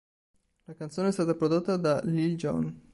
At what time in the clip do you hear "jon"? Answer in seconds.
2.35-2.81